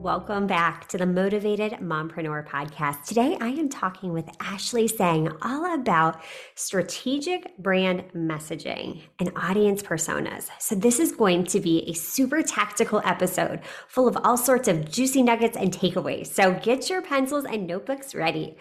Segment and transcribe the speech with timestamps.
[0.00, 3.04] Welcome back to the Motivated Mompreneur podcast.
[3.04, 6.22] Today I am talking with Ashlee Sang all about
[6.54, 10.48] strategic brand messaging and audience personas.
[10.58, 14.90] So, this is going to be a super tactical episode full of all sorts of
[14.90, 16.28] juicy nuggets and takeaways.
[16.28, 18.56] So, get your pencils and notebooks ready.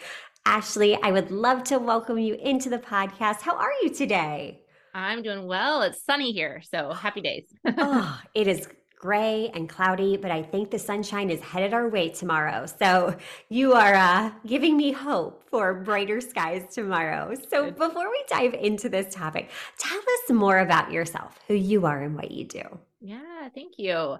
[0.46, 3.44] Ashlee, I would love to welcome you into the podcast.
[3.44, 4.60] How are you today?
[4.94, 5.84] I'm doing well.
[5.84, 7.46] It's sunny here, so happy days.
[7.78, 8.68] oh, it is
[9.00, 12.66] gray and cloudy, but I think the sunshine is headed our way tomorrow.
[12.66, 13.16] So
[13.48, 17.34] you are uh, giving me hope for brighter skies tomorrow.
[17.50, 22.04] So before we dive into this topic, tell us more about yourself, who you are,
[22.04, 22.62] and what you do.
[23.00, 24.18] Yeah, thank you.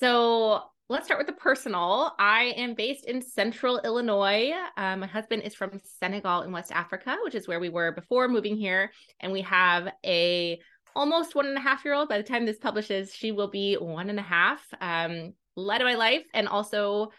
[0.00, 2.12] So let's start with the personal.
[2.18, 4.52] I am based in central Illinois.
[4.78, 8.28] Um, my husband is from Senegal in West Africa, which is where we were before
[8.28, 8.92] moving here.
[9.20, 10.58] And we have a
[10.94, 12.08] almost one and a half year old.
[12.08, 14.62] By the time this publishes, she will be one and a half.
[14.80, 17.10] Um, light of my life, and also,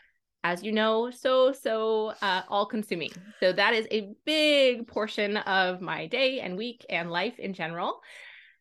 [0.43, 3.11] as you know, so so uh, all consuming.
[3.39, 8.01] So that is a big portion of my day and week and life in general.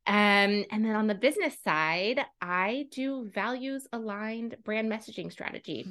[0.06, 5.86] Um, and then on the business side, I do values aligned brand messaging strategy.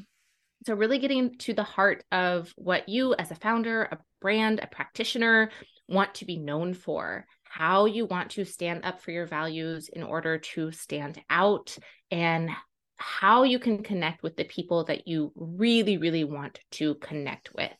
[0.65, 4.67] So, really getting to the heart of what you, as a founder, a brand, a
[4.67, 5.49] practitioner,
[5.87, 10.03] want to be known for how you want to stand up for your values in
[10.03, 11.77] order to stand out
[12.09, 12.49] and
[12.95, 17.71] how you can connect with the people that you really, really want to connect with.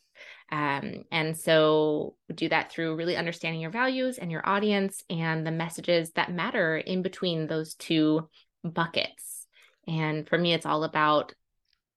[0.50, 5.50] Um, and so do that through really understanding your values and your audience and the
[5.50, 8.28] messages that matter in between those two
[8.62, 9.46] buckets.
[9.88, 11.32] And for me, it's all about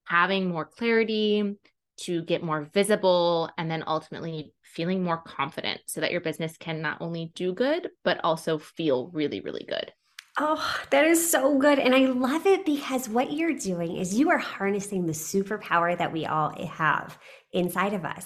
[0.06, 1.58] having more clarity
[1.98, 6.82] to get more visible and then ultimately feeling more confident so that your business can
[6.82, 9.92] not only do good, but also feel really, really good.
[10.38, 11.80] Oh, that is so good.
[11.80, 16.12] And I love it because what you're doing is you are harnessing the superpower that
[16.12, 17.18] we all have
[17.54, 18.26] inside of us.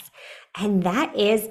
[0.57, 1.49] And that is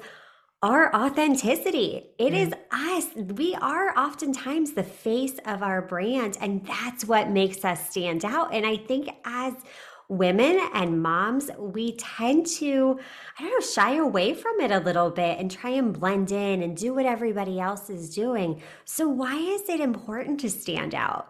[0.61, 2.09] our authenticity.
[2.17, 2.47] It mm.
[2.47, 3.05] is us.
[3.15, 8.53] We are oftentimes the face of our brand, and that's what makes us stand out.
[8.53, 9.53] And I think as
[10.09, 12.99] women and moms, we tend to,
[13.37, 16.63] I don't know, shy away from it a little bit and try and blend in
[16.63, 18.61] and do what everybody else is doing.
[18.85, 21.27] So, why is it important to stand out?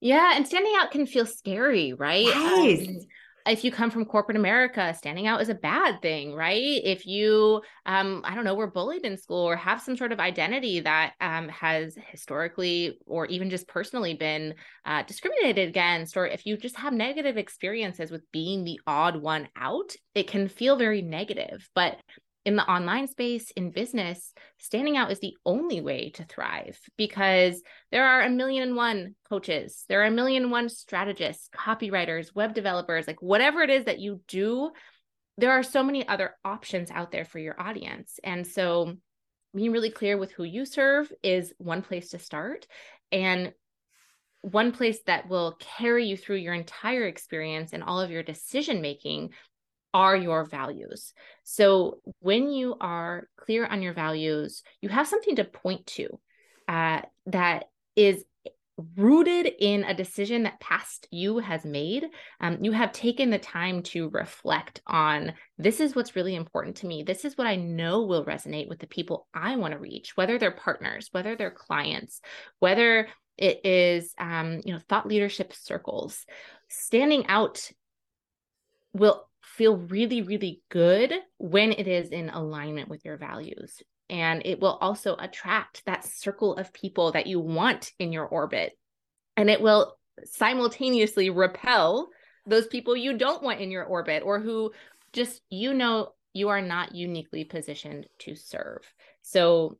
[0.00, 2.26] Yeah, and standing out can feel scary, right?
[2.26, 2.86] Yes.
[2.86, 3.00] Um,
[3.46, 6.80] if you come from corporate America, standing out is a bad thing, right?
[6.82, 10.20] If you, um, I don't know, were bullied in school or have some sort of
[10.20, 14.54] identity that um, has historically or even just personally been
[14.86, 19.48] uh, discriminated against, or if you just have negative experiences with being the odd one
[19.56, 21.68] out, it can feel very negative.
[21.74, 21.98] But
[22.44, 27.62] in the online space, in business, standing out is the only way to thrive because
[27.90, 32.34] there are a million and one coaches, there are a million and one strategists, copywriters,
[32.34, 34.70] web developers, like whatever it is that you do,
[35.38, 38.20] there are so many other options out there for your audience.
[38.22, 38.94] And so
[39.54, 42.66] being really clear with who you serve is one place to start.
[43.10, 43.52] And
[44.42, 48.82] one place that will carry you through your entire experience and all of your decision
[48.82, 49.30] making
[49.94, 51.14] are your values.
[51.44, 56.20] So when you are clear on your values, you have something to point to
[56.68, 58.24] uh, that is
[58.96, 62.06] rooted in a decision that past you has made.
[62.40, 66.86] Um, you have taken the time to reflect on this is what's really important to
[66.86, 67.04] me.
[67.04, 70.38] This is what I know will resonate with the people I want to reach, whether
[70.38, 72.20] they're partners, whether they're clients,
[72.58, 76.26] whether it is um, you know thought leadership circles.
[76.68, 77.70] Standing out
[78.92, 79.24] will
[79.56, 83.82] feel really, really good when it is in alignment with your values.
[84.10, 88.72] And it will also attract that circle of people that you want in your orbit.
[89.36, 92.08] And it will simultaneously repel
[92.46, 94.72] those people you don't want in your orbit or who
[95.12, 98.82] just, you know, you are not uniquely positioned to serve.
[99.22, 99.78] So,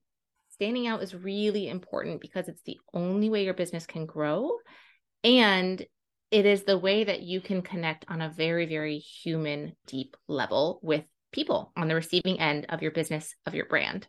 [0.50, 4.52] standing out is really important because it's the only way your business can grow.
[5.24, 5.84] And
[6.34, 10.80] it is the way that you can connect on a very, very human, deep level
[10.82, 14.08] with people on the receiving end of your business, of your brand.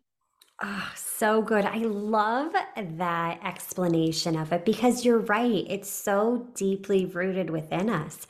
[0.63, 1.65] Oh, so good.
[1.65, 2.51] I love
[2.97, 5.65] that explanation of it because you're right.
[5.69, 8.25] It's so deeply rooted within us.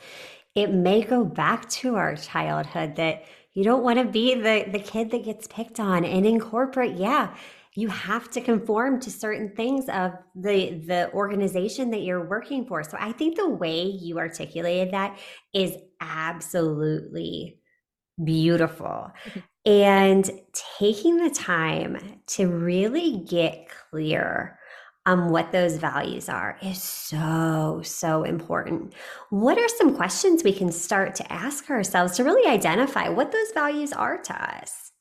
[0.54, 3.24] It may go back to our childhood that
[3.56, 6.04] You don't want to be the, the kid that gets picked on.
[6.04, 7.34] And in corporate, yeah,
[7.76, 12.82] you have to conform to certain things of the the organization that you're working for.
[12.82, 15.18] So I think the way you articulated that
[15.52, 17.58] is absolutely
[18.22, 19.10] beautiful.
[19.26, 19.40] Mm-hmm.
[19.66, 20.30] And
[20.78, 24.58] taking the time to really get clear
[25.04, 28.94] on what those values are is so, so important.
[29.30, 33.52] What are some questions we can start to ask ourselves to really identify what those
[33.54, 34.92] values are to us?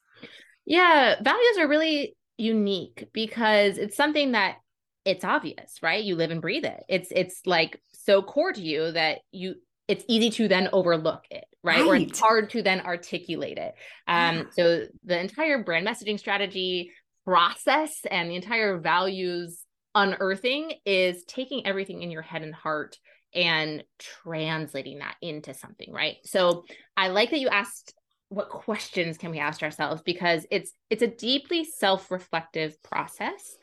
[0.65, 4.57] Yeah, values are really unique because it's something that
[5.05, 6.03] it's obvious, right?
[6.03, 6.83] You live and breathe it.
[6.89, 9.55] It's it's like so core to you that you
[9.87, 11.81] it's easy to then overlook it, right?
[11.81, 11.87] right.
[11.87, 13.75] Or it's hard to then articulate it.
[14.07, 14.43] Um, yeah.
[14.51, 16.91] so the entire brand messaging strategy
[17.23, 22.97] process and the entire values unearthing is taking everything in your head and heart
[23.33, 26.17] and translating that into something, right?
[26.23, 26.65] So
[26.97, 27.93] I like that you asked
[28.29, 33.57] what questions can we ask ourselves because it's it's a deeply self-reflective process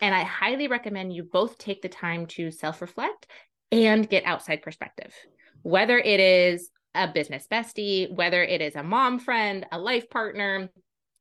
[0.00, 3.26] and I highly recommend you both take the time to self-reflect
[3.70, 5.14] and get outside perspective.
[5.62, 10.68] Whether it is a business bestie, whether it is a mom friend, a life partner,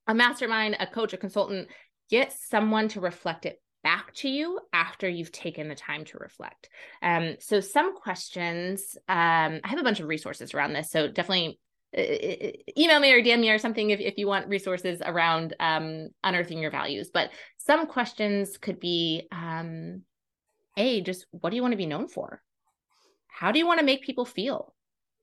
[0.07, 1.69] a mastermind, a coach, a consultant,
[2.09, 6.69] get someone to reflect it back to you after you've taken the time to reflect.
[7.01, 10.91] Um, so, some questions, um, I have a bunch of resources around this.
[10.91, 11.59] So, definitely
[11.93, 16.59] email me or DM me or something if, if you want resources around um, unearthing
[16.59, 17.09] your values.
[17.13, 20.03] But some questions could be um,
[20.77, 22.41] A, just what do you want to be known for?
[23.27, 24.73] How do you want to make people feel?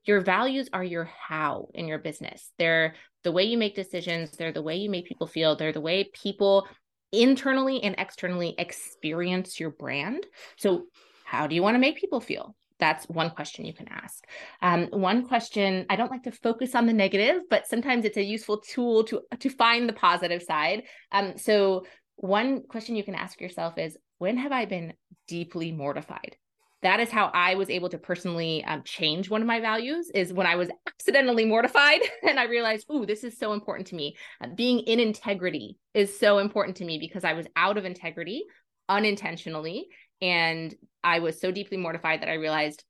[0.05, 2.51] Your values are your how in your business.
[2.59, 2.95] They're
[3.25, 6.11] the way you make decisions, they're the way you make people feel, they're the way
[6.13, 6.67] people
[7.13, 10.27] internally and externally experience your brand.
[10.57, 10.87] So,
[11.25, 12.55] how do you want to make people feel?
[12.79, 14.25] That's one question you can ask.
[14.63, 18.23] Um, one question I don't like to focus on the negative, but sometimes it's a
[18.23, 20.85] useful tool to to find the positive side.
[21.13, 21.85] Um, so,
[22.17, 24.95] one question you can ask yourself is, when have I been
[25.27, 26.37] deeply mortified?
[26.83, 30.33] that is how I was able to personally um, change one of my values is
[30.33, 34.17] when I was accidentally mortified and I realized, oh, this is so important to me.
[34.41, 38.45] Uh, being in integrity is so important to me because I was out of integrity
[38.89, 39.89] unintentionally.
[40.21, 40.75] And
[41.05, 42.85] I was so deeply mortified that I realized,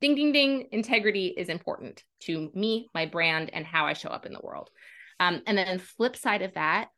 [0.00, 4.26] ding, ding, ding, integrity is important to me, my brand, and how I show up
[4.26, 4.70] in the world.
[5.20, 6.88] Um, and then flip side of that,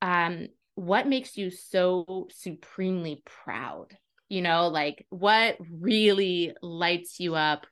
[0.00, 3.96] um, what makes you so supremely proud?
[4.28, 7.66] You know like what really lights you up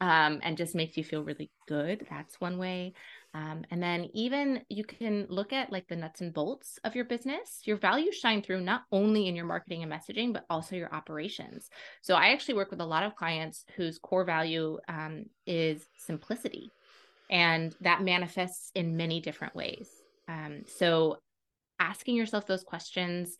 [0.00, 2.06] um, and just makes you feel really good?
[2.10, 2.94] That's one way
[3.34, 7.04] um, and then even you can look at like the nuts and bolts of your
[7.04, 10.92] business your values shine through not only in your marketing and messaging but also your
[10.94, 11.68] operations
[12.02, 16.70] so i actually work with a lot of clients whose core value um, is simplicity
[17.30, 19.88] and that manifests in many different ways
[20.28, 21.18] um, so
[21.78, 23.36] asking yourself those questions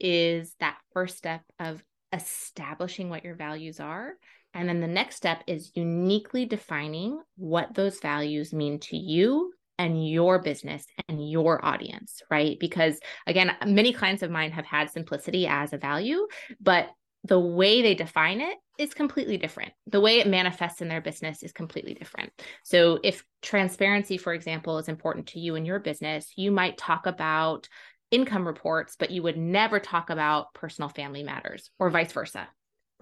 [0.00, 4.12] is that first step of establishing what your values are.
[4.54, 10.08] And then the next step is uniquely defining what those values mean to you and
[10.08, 12.58] your business and your audience, right?
[12.60, 16.26] Because again, many clients of mine have had simplicity as a value,
[16.60, 16.90] but
[17.24, 19.72] the way they define it is completely different.
[19.86, 22.32] The way it manifests in their business is completely different.
[22.64, 27.06] So, if transparency, for example, is important to you in your business, you might talk
[27.06, 27.68] about
[28.10, 32.48] income reports, but you would never talk about personal family matters or vice versa,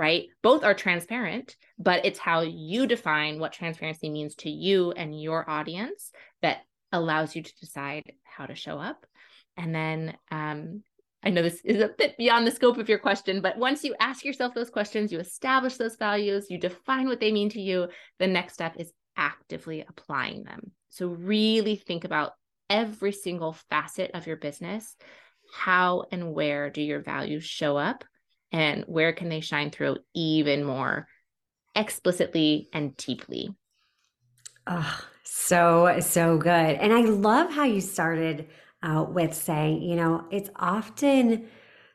[0.01, 0.29] right?
[0.43, 5.49] Both are transparent, but it's how you define what transparency means to you and your
[5.49, 9.05] audience that allows you to decide how to show up.
[9.59, 10.83] And then um,
[11.23, 13.95] I know this is a bit beyond the scope of your question, but once you
[14.01, 17.89] ask yourself those questions, you establish those values, you define what they mean to you,
[18.19, 20.73] the next step is actively applying them.
[20.89, 22.33] So, really think about
[22.71, 24.97] every single facet of your business,
[25.53, 28.03] how and where do your values show up
[28.53, 31.07] and where can they shine through even more
[31.75, 33.55] explicitly and deeply?
[34.67, 36.51] Oh, so, so good.
[36.53, 38.49] And I love how you started
[38.83, 41.49] out with saying, you know, it's often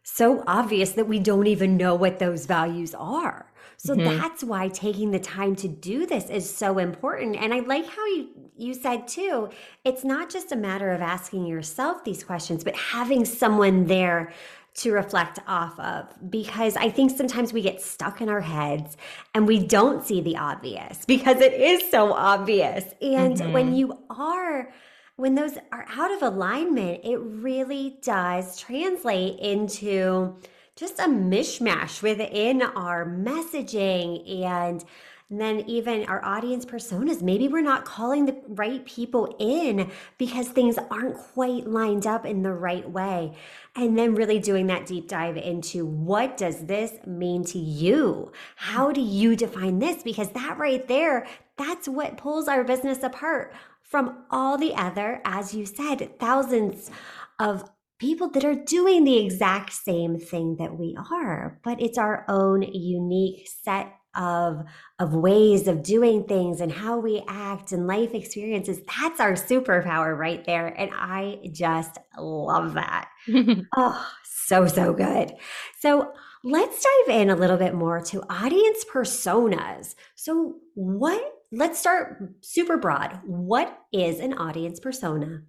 [0.03, 3.51] so obvious that we don't even know what those values are.
[3.77, 4.17] So mm-hmm.
[4.17, 7.35] that's why taking the time to do this is so important.
[7.35, 9.49] And I like how you you said too,
[9.83, 14.31] it's not just a matter of asking yourself these questions, but having someone there
[14.75, 18.97] to reflect off of because I think sometimes we get stuck in our heads
[19.33, 22.83] and we don't see the obvious because it is so obvious.
[23.01, 23.53] And mm-hmm.
[23.53, 24.71] when you are
[25.17, 30.35] when those are out of alignment, it really does translate into
[30.75, 34.83] just a mishmash within our messaging and
[35.29, 39.89] And then even our audience personas, maybe we're not calling the right people in
[40.19, 43.35] because things aren't quite lined up in the right way.
[43.75, 48.31] And then really doing that deep dive into what does this mean to you?
[48.55, 50.03] How do you define this?
[50.03, 51.25] Because that right there,
[51.57, 53.51] that's what pulls our business apart
[53.81, 56.91] from all the other, as you said, thousands
[57.39, 57.67] of
[57.97, 62.61] people that are doing the exact same thing that we are, but it's our own
[62.61, 64.63] unique set of
[64.99, 70.17] of ways of doing things and how we act and life experiences that's our superpower
[70.17, 73.09] right there and i just love that.
[73.77, 74.07] Oh
[74.45, 75.33] so so good.
[75.79, 76.11] So
[76.43, 79.95] let's dive in a little bit more to audience personas.
[80.15, 83.19] So what let's start super broad.
[83.25, 85.41] What is an audience persona?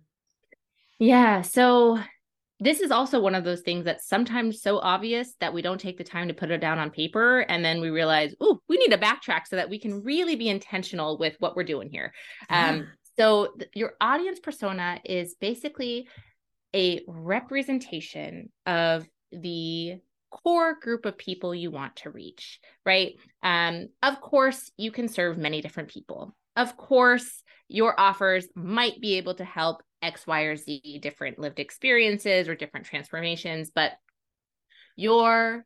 [0.99, 1.99] Yeah so
[2.59, 5.99] this is also one of those things that's sometimes so obvious that we don't take
[5.99, 8.91] the time to put it down on paper and then we realize oh we need
[8.91, 12.13] to backtrack so that we can really be intentional with what we're doing here.
[12.51, 12.71] Yeah.
[12.71, 16.09] um, so th- your audience persona is basically
[16.75, 19.97] a representation of the
[20.31, 23.15] core group of people you want to reach right?
[23.43, 29.17] Um, of course you can serve many different people of course your offers might be
[29.17, 33.93] able to help X, Y, or Z different lived experiences or different transformations, but
[34.97, 35.65] your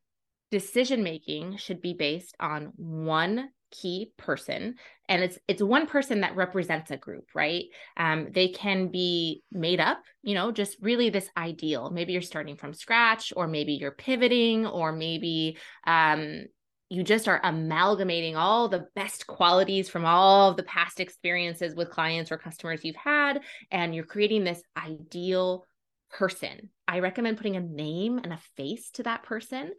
[0.50, 4.75] decision making should be based on one key person
[5.09, 7.66] and it's it's one person that represents a group right?
[7.97, 11.88] Um they can be made up you know just really this ideal.
[11.90, 15.56] Maybe you're starting from scratch or maybe you're pivoting or maybe
[15.87, 16.47] um
[16.90, 22.32] you just are amalgamating all the best qualities from all the past experiences with clients
[22.32, 25.66] or customers you've had and you're creating this ideal
[26.11, 26.68] person.
[26.88, 29.70] I recommend putting a name and a face to that person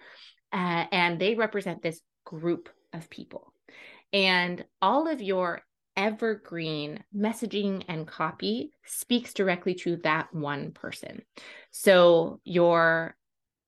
[0.53, 3.53] uh, and they represent this group of people.
[4.13, 5.63] And all of your
[5.97, 11.21] evergreen messaging and copy speaks directly to that one person.
[11.71, 13.15] So your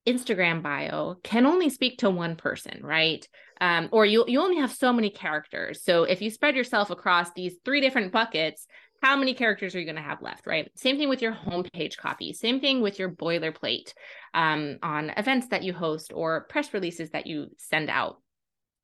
[0.07, 3.27] Instagram bio can only speak to one person, right?
[3.61, 5.83] Um, or you you only have so many characters.
[5.83, 8.67] So if you spread yourself across these three different buckets,
[9.01, 10.71] how many characters are you going to have left, right?
[10.75, 12.31] Same thing with your homepage copy.
[12.31, 13.93] Same thing with your boilerplate
[14.33, 18.21] um, on events that you host or press releases that you send out.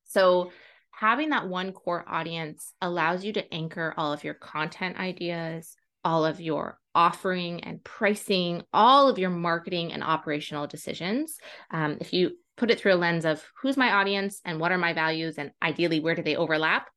[0.04, 0.52] So
[0.92, 6.26] having that one core audience allows you to anchor all of your content ideas, all
[6.26, 11.38] of your offering and pricing, all of your marketing and operational decisions.
[11.72, 14.78] Um, if you put it through a lens of who's my audience and what are
[14.78, 16.90] my values, and ideally, where do they overlap?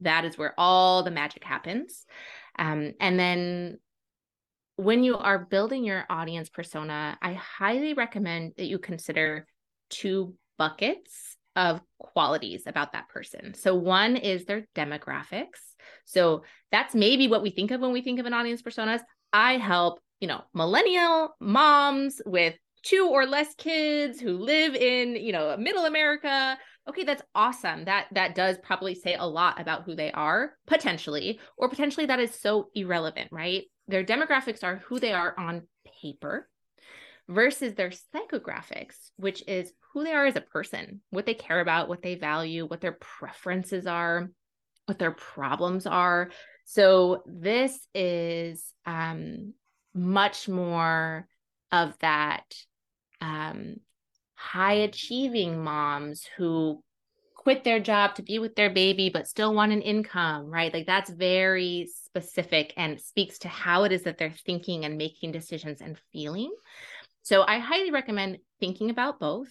[0.00, 2.06] That is where all the magic happens.
[2.58, 3.78] Um, and then
[4.76, 9.46] when you are building your audience persona, I highly recommend that you consider
[9.90, 13.54] two buckets of qualities about that person.
[13.54, 15.60] So, one is their demographics.
[16.06, 19.00] So, that's maybe what we think of when we think of an audience personas.
[19.32, 25.32] I help, you know, millennial moms with two or less kids who live in, you
[25.32, 26.58] know, middle America.
[26.88, 27.84] Okay, that's awesome.
[27.84, 32.20] That that does probably say a lot about who they are potentially, or potentially that
[32.20, 33.64] is so irrelevant, right?
[33.86, 35.68] Their demographics are who they are on
[36.00, 36.48] paper
[37.28, 41.88] versus their psychographics, which is who they are as a person, what they care about,
[41.88, 44.30] what they value, what their preferences are,
[44.86, 46.30] what their problems are.
[46.64, 49.54] So this is um,
[49.94, 51.26] much more
[51.72, 52.44] of that
[53.20, 53.76] um,
[54.34, 56.82] high achieving moms who
[57.34, 60.72] quit their job to be with their baby but still want an income right?
[60.72, 65.32] Like that's very specific and speaks to how it is that they're thinking and making
[65.32, 66.52] decisions and feeling.
[67.22, 69.48] So i highly recommend thinking about both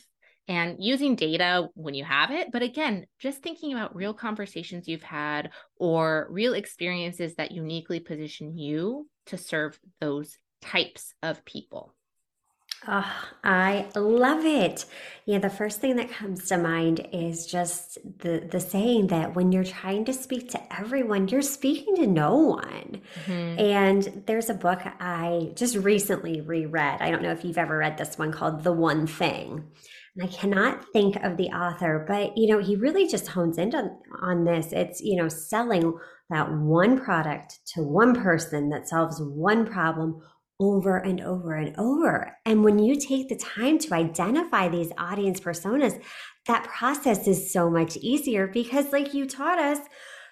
[0.50, 2.52] and using data when you have it.
[2.52, 8.58] But again, just thinking about real conversations you've had or real experiences that uniquely position
[8.58, 11.94] you to serve those types of people.
[12.88, 13.14] Oh,
[13.44, 14.86] I love it.
[15.26, 19.52] Yeah, the first thing that comes to mind is just the the saying that when
[19.52, 23.02] you're trying to speak to everyone, you're speaking to no one.
[23.26, 23.60] Mm-hmm.
[23.60, 27.02] And there's a book I just recently reread.
[27.02, 29.66] I don't know if you've ever read this one called The One Thing.
[30.22, 33.98] I cannot think of the author, but you know, he really just hones in on,
[34.22, 34.72] on this.
[34.72, 35.98] It's, you know, selling
[36.30, 40.22] that one product to one person that solves one problem
[40.60, 42.36] over and over and over.
[42.46, 46.02] And when you take the time to identify these audience personas,
[46.48, 49.80] that process is so much easier because, like you taught us,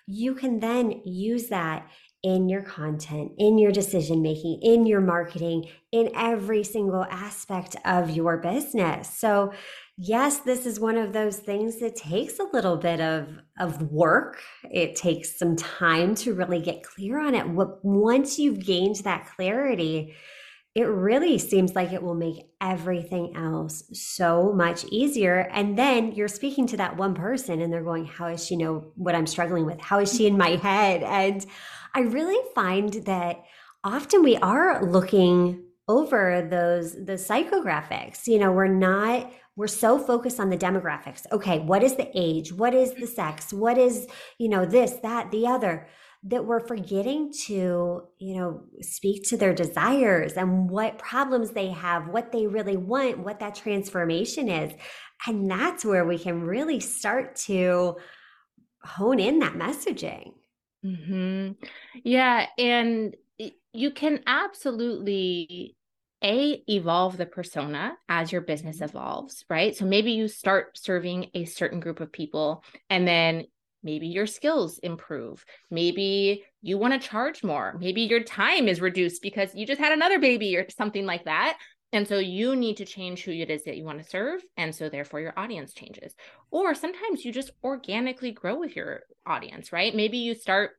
[0.06, 1.88] you can then use that
[2.24, 8.10] in your content, in your decision making, in your marketing, in every single aspect of
[8.10, 9.10] your business.
[9.10, 9.54] So,
[9.98, 13.28] yes, this is one of those things that takes a little bit of
[13.60, 14.42] of work.
[14.70, 17.48] It takes some time to really get clear on it.
[17.48, 20.16] What once you've gained that clarity,
[20.78, 25.50] it really seems like it will make everything else so much easier.
[25.52, 28.92] And then you're speaking to that one person and they're going, How does she know
[28.96, 29.82] what I'm struggling with?
[29.82, 31.04] How is she in my head?
[31.04, 31.46] And
[31.94, 33.44] I really find that
[33.84, 40.40] often we are looking over those the psychographics you know we're not we're so focused
[40.40, 41.26] on the demographics.
[41.32, 42.54] Okay what is the age?
[42.54, 43.16] What is the mm-hmm.
[43.16, 43.54] sex?
[43.54, 45.88] What is you know this that the other?
[46.24, 52.10] That we're forgetting to you know speak to their desires and what problems they have
[52.10, 54.74] what they really want what that transformation is.
[55.26, 57.96] And that's where we can really start to
[58.84, 60.34] hone in that messaging
[60.86, 61.52] mm-hmm.
[62.04, 63.16] yeah and
[63.74, 65.76] you can absolutely
[66.24, 68.86] a evolve the persona as your business mm-hmm.
[68.86, 73.46] evolves right so maybe you start serving a certain group of people and then
[73.84, 79.22] maybe your skills improve maybe you want to charge more maybe your time is reduced
[79.22, 81.58] because you just had another baby or something like that
[81.94, 84.76] and so you need to change who it is that you want to serve and
[84.76, 86.14] so therefore your audience changes.
[86.52, 89.96] Or sometimes you just organically grow with your audience right?
[89.96, 90.72] Maybe you start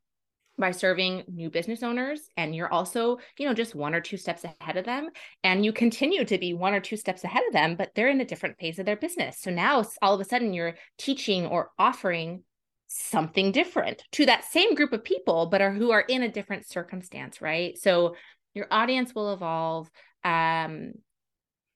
[0.59, 4.45] by serving new business owners and you're also you know just one or two steps
[4.45, 5.09] ahead of them
[5.45, 8.21] and you continue to be one or two steps ahead of them but they're in
[8.21, 9.41] a different phase of their business.
[9.41, 12.43] So now all of a sudden you're teaching or offering
[12.89, 16.67] something different to that same group of people but are who are in a different
[16.67, 17.79] circumstance right?
[17.79, 18.17] So
[18.53, 19.89] your audience will evolve
[20.29, 20.93] um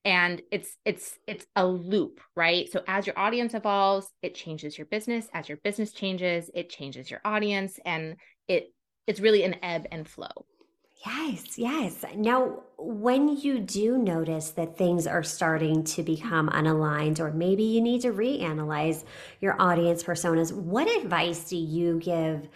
[0.05, 4.87] and it's it's it's a loop right so as your audience evolves it changes your
[4.87, 8.17] business as your business changes it changes your audience and
[8.49, 8.73] it
[9.07, 10.47] it's really an ebb and flow.
[11.05, 12.05] Yes, yes.
[12.15, 17.81] Now, when you do notice that things are starting to become unaligned, or maybe you
[17.81, 19.05] need to reanalyze
[19.41, 22.49] your audience personas, what advice do you give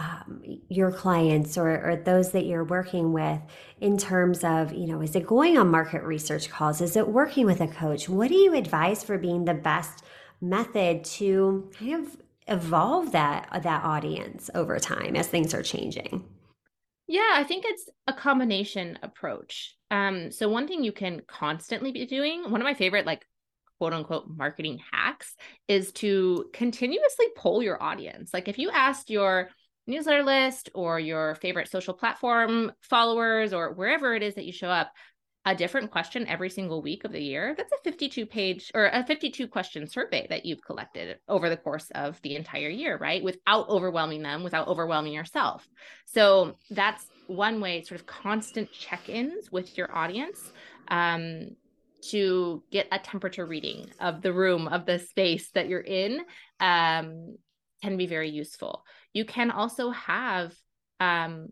[0.00, 3.38] um, your clients or, or those that you're working with
[3.80, 6.80] in terms of, you know, is it going on market research calls?
[6.80, 8.08] Is it working with a coach?
[8.08, 10.04] What do you advise for being the best
[10.40, 12.16] method to kind of
[12.48, 16.24] evolve that that audience over time as things are changing
[17.06, 22.06] yeah i think it's a combination approach um so one thing you can constantly be
[22.06, 23.24] doing one of my favorite like
[23.78, 25.36] quote unquote marketing hacks
[25.68, 29.50] is to continuously poll your audience like if you asked your
[29.86, 34.68] newsletter list or your favorite social platform followers or wherever it is that you show
[34.68, 34.92] up
[35.46, 39.04] a different question every single week of the year, that's a 52 page or a
[39.04, 43.22] 52 question survey that you've collected over the course of the entire year, right?
[43.22, 45.66] Without overwhelming them, without overwhelming yourself.
[46.04, 50.52] So that's one way, sort of constant check ins with your audience.
[50.88, 51.56] Um,
[52.02, 56.20] to get a temperature reading of the room of the space that you're in
[56.58, 57.36] um,
[57.82, 60.54] can be very useful you can also have
[61.00, 61.48] um,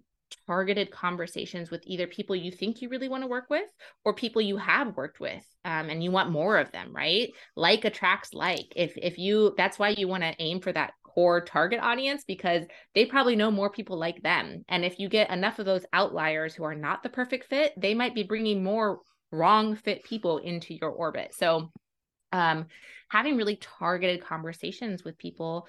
[0.47, 3.67] targeted conversations with either people you think you really want to work with
[4.05, 7.31] or people you have worked with um, and you want more of them right?
[7.57, 8.67] Like attracts like.
[8.77, 12.65] If if you that's why you want to aim for that core target audience because
[12.95, 14.65] they probably know more people like them.
[14.69, 17.95] And if you get enough of those outliers who are not the perfect fit they
[17.95, 21.35] might be bringing more wrong fit people into your orbit.
[21.35, 21.71] So
[22.33, 22.67] um
[23.11, 25.67] having really targeted conversations with people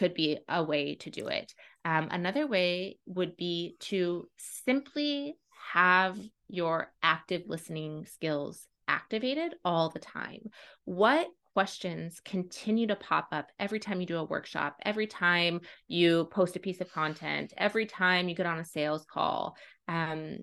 [0.00, 1.52] could be a way to do it.
[1.84, 5.36] Um, another way would be to simply
[5.74, 10.40] have your active listening skills activated all the time.
[10.86, 16.30] What questions continue to pop up every time you do a workshop, every time you
[16.32, 19.54] post a piece of content, every time you get on a sales call?
[19.86, 20.38] Um,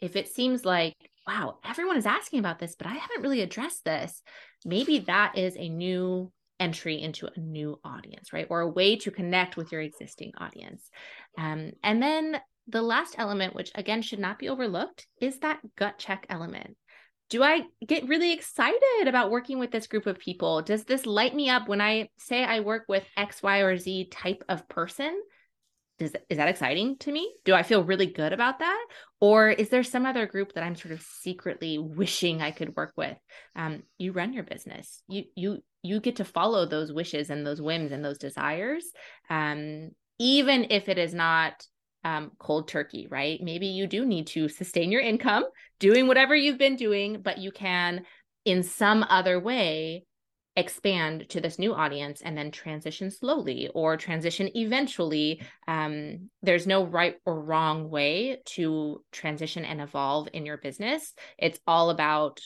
[0.00, 0.94] if it seems like,
[1.26, 4.22] wow, everyone is asking about this, but I haven't really addressed this,
[4.66, 8.46] maybe that is a new entry into a new audience, right?
[8.50, 10.90] Or a way to connect with your existing audience.
[11.36, 15.98] Um, and then the last element, which again should not be overlooked, is that gut
[15.98, 16.76] check element.
[17.30, 20.62] Do I get really excited about working with this group of people?
[20.62, 24.08] Does this light me up when I say I work with X, Y, or Z
[24.10, 25.20] type of person?
[25.98, 27.32] Does, is that exciting to me?
[27.44, 28.86] Do I feel really good about that?
[29.20, 32.92] Or is there some other group that I'm sort of secretly wishing I could work
[32.96, 33.16] with?
[33.56, 35.02] Um, you run your business.
[35.08, 38.84] You you you get to follow those wishes and those whims and those desires
[39.30, 41.64] um, even if it is not
[42.04, 45.44] um, cold turkey right maybe you do need to sustain your income
[45.80, 48.04] doing whatever you've been doing but you can
[48.44, 50.04] in some other way
[50.58, 56.84] expand to this new audience and then transition slowly or transition eventually um, there's no
[56.84, 62.40] right or wrong way to transition and evolve in your business it's all about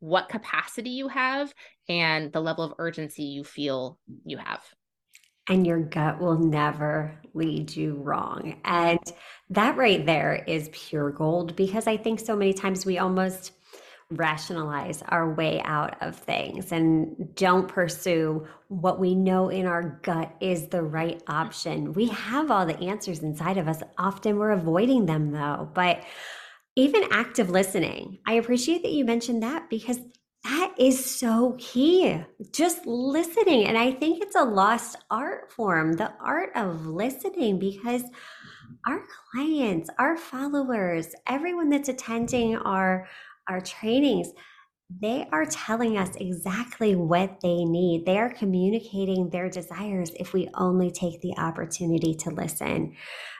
[0.00, 1.52] what capacity you have
[1.88, 4.62] and the level of urgency you feel you have.
[5.48, 8.60] And your gut will never lead you wrong.
[8.64, 9.00] And
[9.50, 13.52] that right there is pure gold because I think so many times we almost
[14.10, 20.34] rationalize our way out of things and don't pursue what we know in our gut
[20.40, 21.92] is the right option.
[21.92, 23.82] We have all the answers inside of us.
[23.98, 25.70] Often we're avoiding them though.
[25.74, 26.02] But
[26.74, 29.98] even active listening, I appreciate that you mentioned that because
[30.44, 32.20] that is so key.
[32.52, 33.66] Just listening.
[33.66, 38.02] And I think it's a lost art form, the art of listening, because
[38.86, 43.08] our clients, our followers, everyone that's attending our
[43.50, 44.28] our trainings,
[44.98, 48.06] they are telling us exactly what they need.
[48.06, 52.96] They are communicating their desires if we only take the opportunity to listen.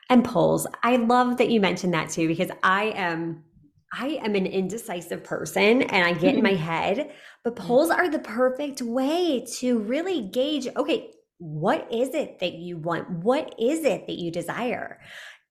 [0.08, 3.44] And polls, I love that you mentioned that too, because I am.
[3.92, 7.10] I am an indecisive person and I get in my head,
[7.42, 12.76] but polls are the perfect way to really gauge okay, what is it that you
[12.76, 13.10] want?
[13.10, 15.00] What is it that you desire?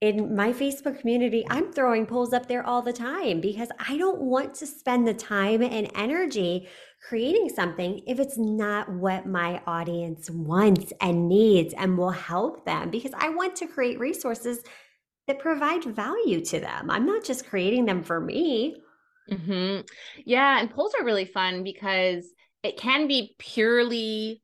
[0.01, 4.21] In my Facebook community, I'm throwing polls up there all the time because I don't
[4.21, 6.69] want to spend the time and energy
[7.07, 12.89] creating something if it's not what my audience wants and needs and will help them
[12.89, 14.63] because I want to create resources
[15.27, 16.89] that provide value to them.
[16.89, 18.77] I'm not just creating them for me.
[19.29, 19.81] Mm-hmm.
[20.25, 20.59] Yeah.
[20.59, 22.25] And polls are really fun because
[22.63, 24.41] it can be purely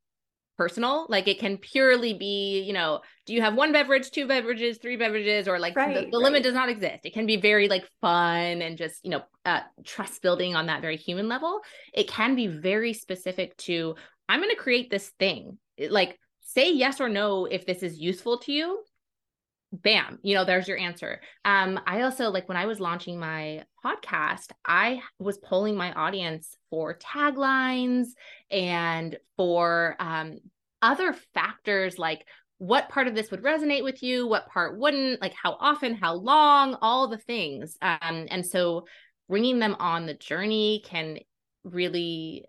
[0.57, 1.05] personal.
[1.09, 4.97] Like it can purely be, you know, do you have one beverage, two beverages, three
[4.97, 6.23] beverages, or like right, the, the right.
[6.23, 7.05] limit does not exist.
[7.05, 10.81] It can be very like fun and just, you know, uh, trust building on that
[10.81, 11.61] very human level.
[11.93, 13.95] It can be very specific to,
[14.29, 15.57] I'm going to create this thing.
[15.89, 18.79] Like say yes or no if this is useful to you
[19.73, 23.63] bam you know there's your answer um i also like when i was launching my
[23.83, 28.07] podcast i was polling my audience for taglines
[28.49, 30.37] and for um
[30.81, 32.25] other factors like
[32.57, 36.13] what part of this would resonate with you what part wouldn't like how often how
[36.13, 38.85] long all the things um and so
[39.27, 41.17] bringing them on the journey can
[41.63, 42.45] really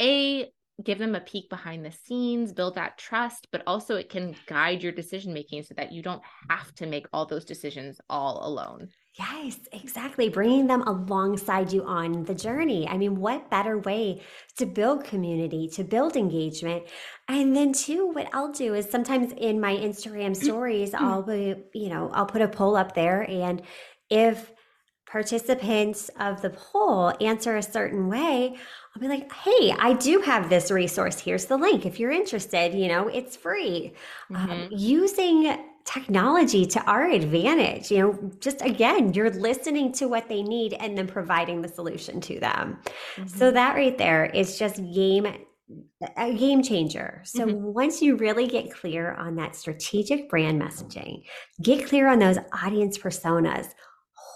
[0.00, 0.50] a
[0.82, 4.82] give them a peek behind the scenes, build that trust, but also it can guide
[4.82, 8.88] your decision making so that you don't have to make all those decisions all alone.
[9.18, 10.28] Yes, exactly.
[10.28, 12.86] Bringing them alongside you on the journey.
[12.86, 14.20] I mean, what better way
[14.58, 16.84] to build community, to build engagement?
[17.26, 21.88] And then, too, what I'll do is sometimes in my Instagram stories, I'll be, you
[21.88, 23.22] know, I'll put a poll up there.
[23.22, 23.62] And
[24.10, 24.52] if
[25.06, 28.54] participants of the poll answer a certain way,
[28.94, 31.18] I'll be like, hey, I do have this resource.
[31.20, 31.86] Here's the link.
[31.86, 33.94] If you're interested, you know, it's free.
[34.28, 34.50] Um, mm-hmm.
[34.50, 40.42] Um, using technology to our advantage, you know, just again, you're listening to what they
[40.42, 42.78] need and then providing the solution to them.
[43.16, 43.26] Mm-hmm.
[43.28, 45.26] So that right there is just game
[46.16, 47.22] a game changer.
[47.24, 47.72] So mm-hmm.
[47.72, 51.24] once you really get clear on that strategic brand messaging,
[51.62, 53.68] get clear on those audience personas,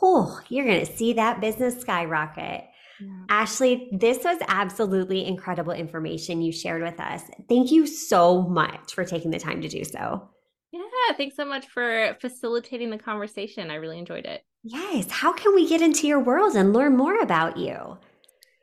[0.03, 2.65] oh, you're going to see that business skyrocket.
[3.01, 3.09] Yeah.
[3.29, 7.23] Ashlee, this was absolutely incredible information you shared with us.
[7.49, 10.29] Thank you so much for taking the time to do so.
[11.09, 13.71] Yeah, thanks so much for facilitating the conversation.
[13.71, 14.43] I really enjoyed it.
[14.63, 15.11] Yes.
[15.11, 17.99] How can we get into your world and learn more about you?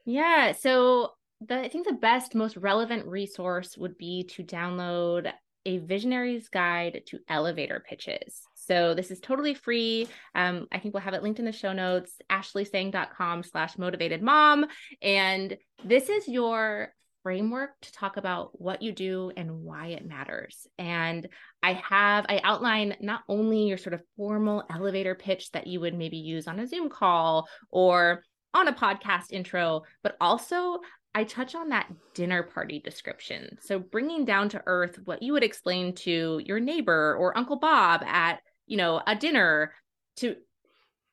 [0.05, 0.51] Yeah.
[0.53, 5.31] So, the, I think the best, most relevant resource would be to download
[5.67, 8.41] a visionary's guide to elevator pitches.
[8.55, 10.07] So this is totally free.
[10.33, 14.65] Um, I think we'll have it linked in the show notes, ashleesang.com slash motivated mom.
[15.01, 20.67] And this is your framework to talk about what you do and why it matters.
[20.77, 21.27] And
[21.61, 25.93] I have, I outline not only your sort of formal elevator pitch that you would
[25.93, 30.79] maybe use on a Zoom call or on a podcast intro, but also
[31.13, 33.57] I touch on that dinner party description.
[33.61, 38.03] So bringing down to earth what you would explain to your neighbor or Uncle Bob
[38.03, 39.73] at you know, a dinner
[40.17, 40.35] to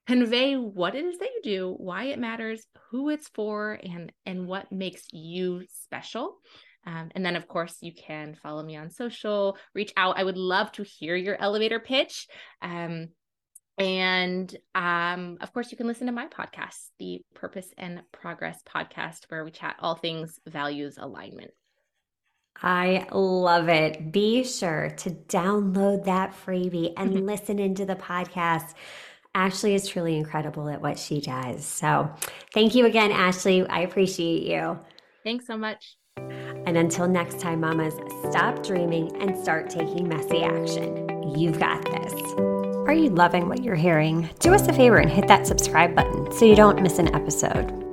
[0.06, 4.46] convey what it is that you do, why it matters, who it's for, and and
[4.46, 6.36] what makes you special.
[6.86, 10.18] Um, and then, of course, you can follow me on social, reach out.
[10.18, 12.26] I would love to hear your elevator pitch.
[12.60, 13.08] Um,
[13.78, 19.24] and um, of course, you can listen to my podcast, the Purpose and Progress podcast,
[19.28, 21.50] where we chat all things values alignment.
[22.62, 24.12] I love it.
[24.12, 28.74] Be sure to download that freebie and listen into the podcast.
[29.34, 31.64] Ashlee is truly incredible at what she does.
[31.64, 32.10] So,
[32.52, 33.66] thank you again, Ashlee.
[33.68, 34.78] I appreciate you.
[35.24, 35.96] Thanks so much.
[36.16, 37.94] And until next time, mamas,
[38.30, 41.34] stop dreaming and start taking messy action.
[41.36, 42.12] You've got this.
[42.86, 44.30] Are you loving what you're hearing?
[44.38, 47.83] Do us a favor and hit that subscribe button so you don't miss an episode.